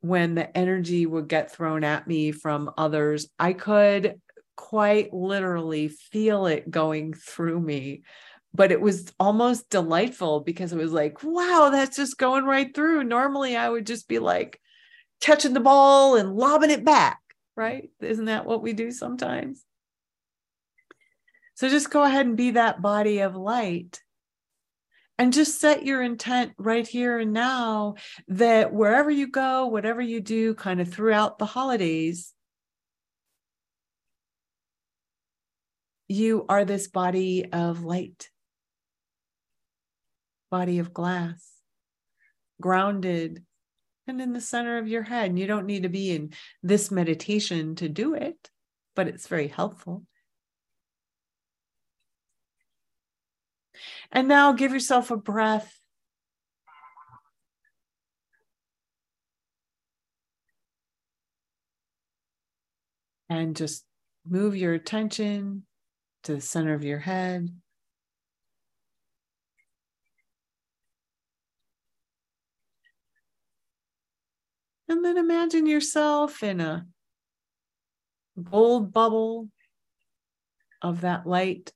[0.00, 4.20] when the energy would get thrown at me from others, I could
[4.56, 8.02] quite literally feel it going through me.
[8.54, 13.04] But it was almost delightful because it was like, wow, that's just going right through.
[13.04, 14.60] Normally, I would just be like
[15.20, 17.20] catching the ball and lobbing it back,
[17.54, 17.90] right?
[18.00, 19.62] Isn't that what we do sometimes?
[21.54, 24.00] So just go ahead and be that body of light.
[25.18, 27.94] And just set your intent right here and now
[28.28, 32.34] that wherever you go, whatever you do, kind of throughout the holidays,
[36.08, 38.28] you are this body of light,
[40.50, 41.50] body of glass,
[42.60, 43.42] grounded
[44.06, 45.30] and in the center of your head.
[45.30, 48.50] And you don't need to be in this meditation to do it,
[48.94, 50.04] but it's very helpful.
[54.12, 55.72] And now give yourself a breath.
[63.28, 63.84] And just
[64.24, 65.66] move your attention
[66.24, 67.48] to the center of your head.
[74.88, 76.86] And then imagine yourself in a
[78.42, 79.48] gold bubble
[80.82, 81.72] of that light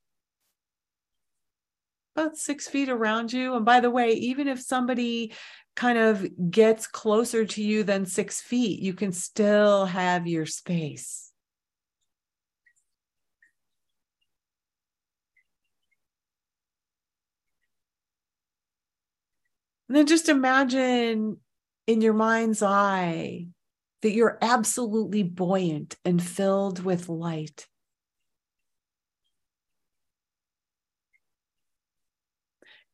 [2.21, 3.55] about six feet around you.
[3.55, 5.33] And by the way, even if somebody
[5.75, 11.33] kind of gets closer to you than six feet, you can still have your space.
[19.89, 21.39] And then just imagine
[21.87, 23.47] in your mind's eye
[24.03, 27.67] that you're absolutely buoyant and filled with light.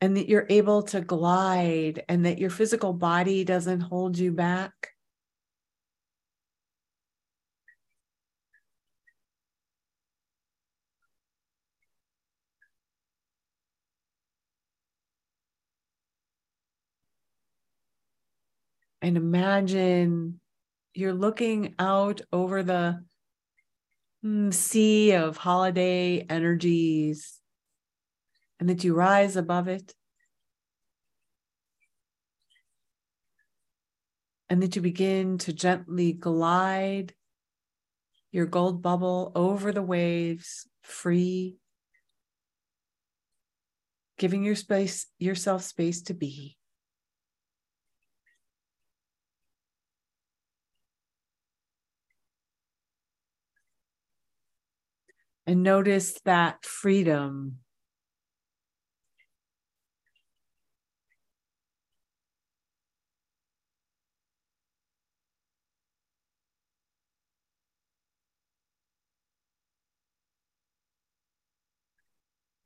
[0.01, 4.91] And that you're able to glide and that your physical body doesn't hold you back.
[19.03, 20.41] And imagine
[20.95, 23.05] you're looking out over the
[24.25, 27.41] mm, sea of holiday energies
[28.59, 29.95] and that you rise above it.
[34.49, 37.15] And that you begin to gently glide
[38.31, 41.57] your gold bubble over the waves, free,
[44.19, 46.57] giving your space, yourself space to be.
[55.47, 57.59] And notice that freedom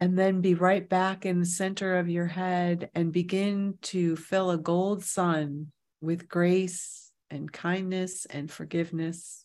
[0.01, 4.51] And then be right back in the center of your head and begin to fill
[4.51, 9.45] a gold sun with grace and kindness and forgiveness.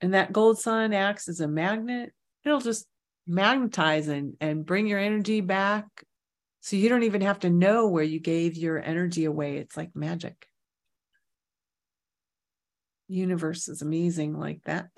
[0.00, 2.12] And that gold sun acts as a magnet.
[2.44, 2.86] It'll just
[3.26, 5.86] magnetize and, and bring your energy back.
[6.60, 9.56] So you don't even have to know where you gave your energy away.
[9.56, 10.46] It's like magic.
[13.08, 14.90] Universe is amazing like that.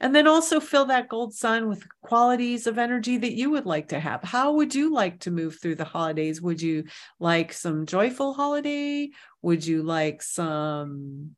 [0.00, 3.88] And then also fill that gold sun with qualities of energy that you would like
[3.88, 4.22] to have.
[4.22, 6.40] How would you like to move through the holidays?
[6.40, 6.84] Would you
[7.18, 9.10] like some joyful holiday?
[9.42, 11.34] Would you like some,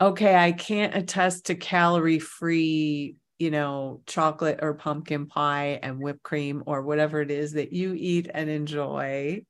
[0.00, 6.22] okay, I can't attest to calorie free, you know, chocolate or pumpkin pie and whipped
[6.22, 9.42] cream or whatever it is that you eat and enjoy.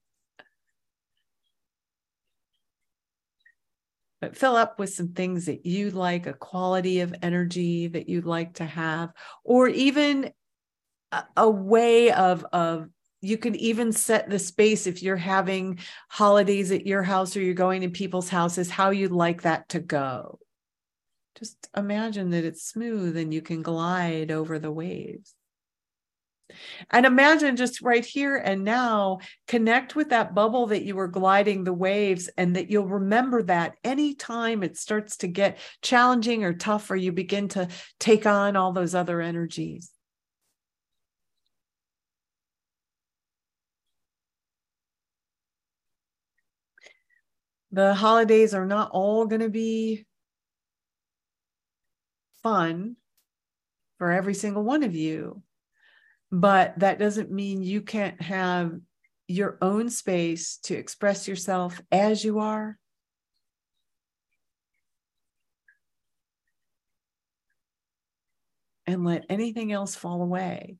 [4.24, 8.24] But fill up with some things that you like, a quality of energy that you'd
[8.24, 9.12] like to have,
[9.44, 10.32] or even
[11.12, 12.88] a, a way of, of
[13.20, 17.52] you can even set the space if you're having holidays at your house or you're
[17.52, 20.38] going to people's houses, how you'd like that to go.
[21.38, 25.33] Just imagine that it's smooth and you can glide over the waves.
[26.90, 29.18] And imagine just right here and now,
[29.48, 33.76] connect with that bubble that you were gliding the waves, and that you'll remember that
[33.84, 37.68] anytime it starts to get challenging or tough, or you begin to
[37.98, 39.90] take on all those other energies.
[47.72, 50.06] The holidays are not all going to be
[52.42, 52.96] fun
[53.98, 55.42] for every single one of you
[56.34, 58.72] but that doesn't mean you can't have
[59.28, 62.76] your own space to express yourself as you are.
[68.84, 70.76] And let anything else fall away.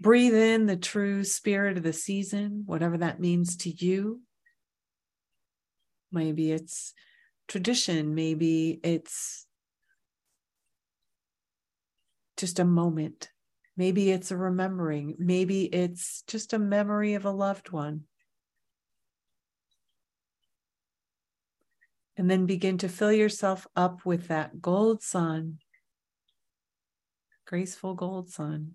[0.00, 4.20] Breathe in the true spirit of the season, whatever that means to you.
[6.12, 6.94] Maybe it's
[7.48, 9.47] tradition, maybe it's
[12.38, 13.28] just a moment.
[13.76, 15.16] Maybe it's a remembering.
[15.18, 18.04] Maybe it's just a memory of a loved one.
[22.16, 25.58] And then begin to fill yourself up with that gold sun,
[27.46, 28.72] graceful gold sun.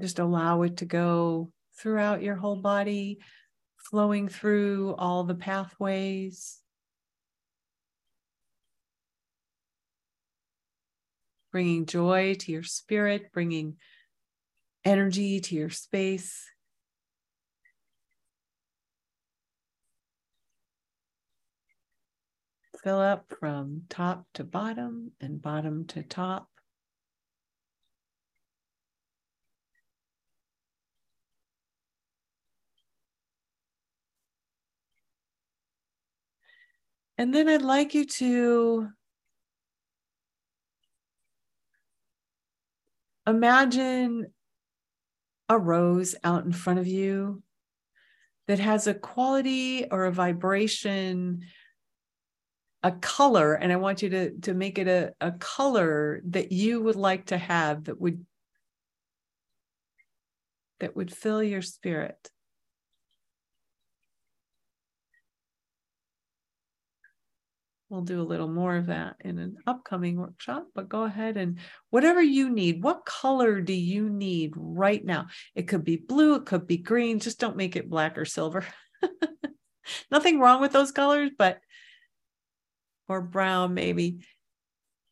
[0.00, 3.18] Just allow it to go throughout your whole body,
[3.90, 6.61] flowing through all the pathways
[11.52, 13.76] bringing joy to your spirit, bringing
[14.84, 16.48] energy to your space.
[22.82, 26.48] Fill up from top to bottom and bottom to top.
[37.18, 38.88] And then I'd like you to
[43.26, 44.26] imagine
[45.48, 47.42] a rose out in front of you
[48.48, 51.42] that has a quality or a vibration
[52.82, 56.82] a color and i want you to to make it a, a color that you
[56.82, 58.24] would like to have that would
[60.80, 62.31] that would fill your spirit
[67.92, 71.58] We'll do a little more of that in an upcoming workshop, but go ahead and
[71.90, 75.26] whatever you need, what color do you need right now?
[75.54, 78.64] It could be blue, it could be green, just don't make it black or silver.
[80.10, 81.60] Nothing wrong with those colors, but
[83.08, 84.20] or brown maybe.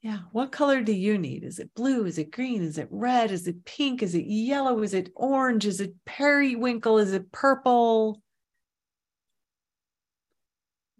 [0.01, 1.45] Yeah, what color do you need?
[1.45, 2.07] Is it blue?
[2.07, 2.63] Is it green?
[2.63, 3.31] Is it red?
[3.31, 4.03] Is it pink?
[4.03, 4.83] Is it yellow?
[4.83, 5.67] Is it orange?
[5.67, 6.97] Is it periwinkle?
[6.97, 8.23] Is it purple?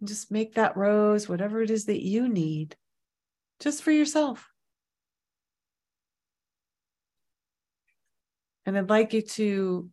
[0.03, 2.75] Just make that rose, whatever it is that you need,
[3.59, 4.49] just for yourself.
[8.65, 9.89] And I'd like you to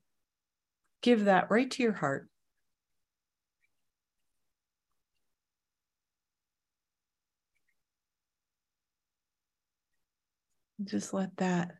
[1.02, 2.28] give that right to your heart.
[10.84, 11.72] Just let that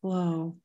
[0.00, 0.56] flow.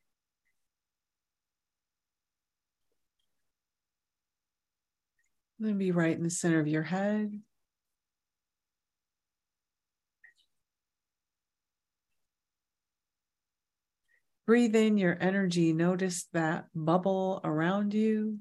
[5.64, 7.40] Then be right in the center of your head.
[14.46, 15.72] Breathe in your energy.
[15.72, 18.40] Notice that bubble around you.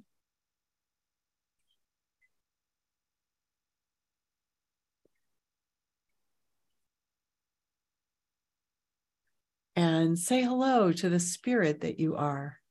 [9.76, 12.61] And say hello to the spirit that you are.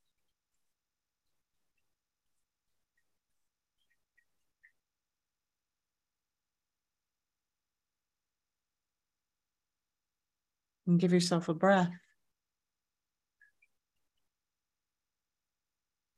[10.91, 11.89] And give yourself a breath.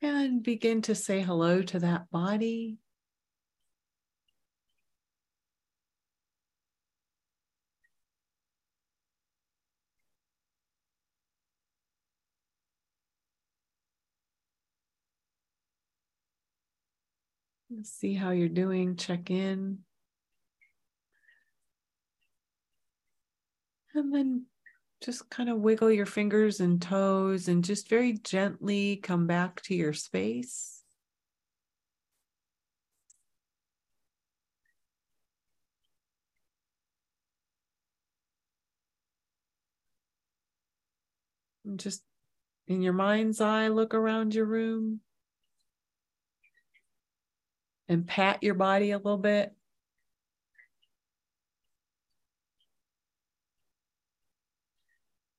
[0.01, 2.79] And begin to say hello to that body.
[17.83, 19.83] See how you're doing, check in.
[23.93, 24.47] And then
[25.03, 29.75] just kind of wiggle your fingers and toes and just very gently come back to
[29.75, 30.81] your space.
[41.65, 42.01] And just
[42.67, 45.01] in your mind's eye, look around your room
[47.89, 49.53] and pat your body a little bit.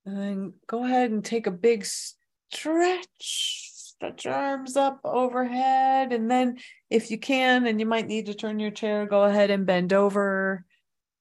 [0.07, 3.09] And then go ahead and take a big stretch.
[3.21, 6.13] Stretch your arms up overhead.
[6.13, 6.59] And then,
[6.91, 9.93] if you can, and you might need to turn your chair, go ahead and bend
[9.93, 10.65] over.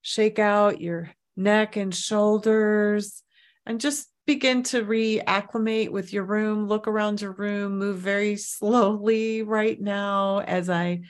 [0.01, 3.23] Shake out your neck and shoulders.
[3.65, 6.67] And just begin to reacclimate with your room.
[6.67, 7.77] Look around your room.
[7.77, 11.01] Move very slowly right now as I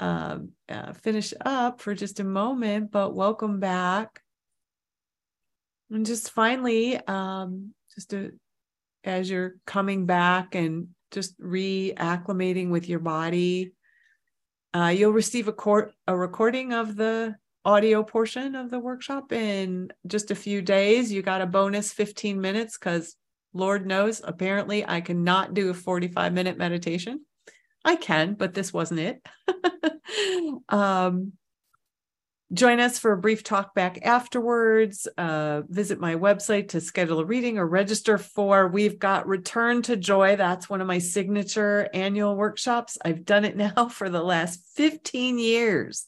[0.00, 2.90] um, uh, finish up for just a moment.
[2.90, 4.22] But welcome back.
[5.90, 8.32] And just finally, um, just to,
[9.04, 13.72] as you're coming back and just reacclimating with your body,
[14.74, 17.34] uh, you'll receive a, court, a recording of the
[17.64, 21.12] audio portion of the workshop in just a few days.
[21.12, 23.16] You got a bonus 15 minutes because
[23.54, 27.24] Lord knows, apparently, I cannot do a 45 minute meditation.
[27.84, 29.26] I can, but this wasn't it.
[30.68, 31.32] um,
[32.50, 35.06] Join us for a brief talk back afterwards.
[35.18, 38.68] Uh, visit my website to schedule a reading or register for.
[38.68, 40.34] We've got Return to Joy.
[40.36, 42.96] That's one of my signature annual workshops.
[43.04, 46.06] I've done it now for the last 15 years.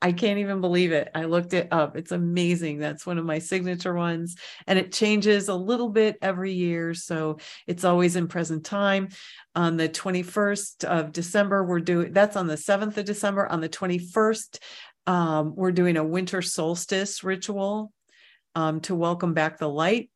[0.00, 1.10] I can't even believe it.
[1.14, 1.96] I looked it up.
[1.96, 2.78] It's amazing.
[2.78, 4.36] That's one of my signature ones.
[4.66, 6.94] And it changes a little bit every year.
[6.94, 9.10] So it's always in present time.
[9.54, 13.46] On the 21st of December, we're doing that's on the 7th of December.
[13.46, 14.58] On the 21st,
[15.06, 17.92] um, we're doing a winter solstice ritual
[18.54, 20.10] um, to welcome back the light.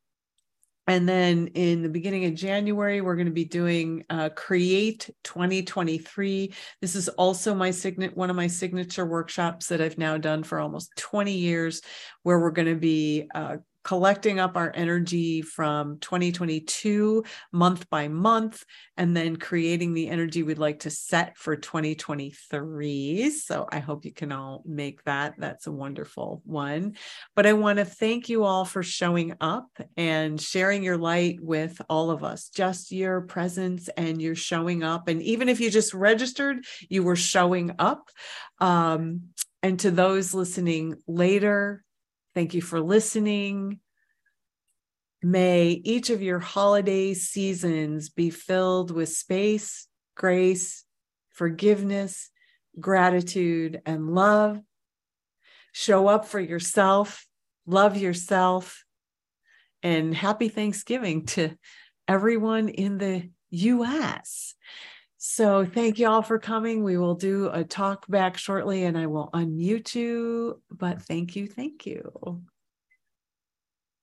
[0.88, 6.54] And then in the beginning of January, we're going to be doing uh, Create 2023.
[6.80, 10.60] This is also my signet one of my signature workshops that I've now done for
[10.60, 11.82] almost 20 years,
[12.22, 13.56] where we're going to be uh,
[13.86, 17.22] collecting up our energy from 2022
[17.52, 18.64] month by month
[18.96, 24.12] and then creating the energy we'd like to set for 2023 so i hope you
[24.12, 25.34] can all make that.
[25.38, 26.96] That's a wonderful one.
[27.36, 31.80] But i want to thank you all for showing up and sharing your light with
[31.88, 32.48] all of us.
[32.48, 35.06] Just your presence and your showing up.
[35.06, 38.10] And even if you just registered you were showing up.
[38.58, 39.28] Um,
[39.62, 41.84] and to those listening later
[42.36, 43.80] Thank you for listening.
[45.22, 50.84] May each of your holiday seasons be filled with space, grace,
[51.30, 52.28] forgiveness,
[52.78, 54.60] gratitude, and love.
[55.72, 57.26] Show up for yourself,
[57.64, 58.84] love yourself,
[59.82, 61.56] and happy Thanksgiving to
[62.06, 64.54] everyone in the US.
[65.28, 66.84] So thank you all for coming.
[66.84, 70.62] We will do a talk back shortly and I will unmute you.
[70.70, 71.48] But thank you.
[71.48, 72.42] Thank you.